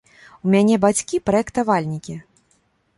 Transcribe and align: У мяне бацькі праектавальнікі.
У 0.47 0.53
мяне 0.55 0.79
бацькі 0.87 1.21
праектавальнікі. 1.33 2.21